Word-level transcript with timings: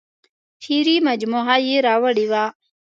شعري 0.63 0.95
مجموعه 1.07 1.55
یې 1.67 1.75
راوړې 1.87 2.25
وه. 2.31 2.45